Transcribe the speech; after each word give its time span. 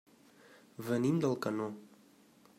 Venim 0.87 1.21
d'Alcanó. 1.25 1.71